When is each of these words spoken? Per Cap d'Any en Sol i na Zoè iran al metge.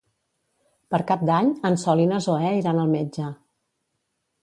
Per 0.95 0.99
Cap 1.11 1.27
d'Any 1.31 1.53
en 1.71 1.79
Sol 1.83 2.03
i 2.07 2.09
na 2.15 2.25
Zoè 2.31 2.57
iran 2.65 2.83
al 2.87 2.93
metge. 2.99 3.31